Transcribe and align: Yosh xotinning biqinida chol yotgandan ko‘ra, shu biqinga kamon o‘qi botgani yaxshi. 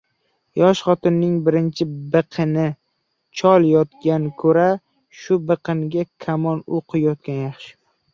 Yosh 0.59 0.79
xotinning 0.85 1.33
biqinida 2.13 2.63
chol 3.41 3.67
yotgandan 3.71 4.25
ko‘ra, 4.45 4.65
shu 5.19 5.39
biqinga 5.53 6.07
kamon 6.27 6.65
o‘qi 6.79 7.03
botgani 7.05 7.45
yaxshi. 7.45 7.71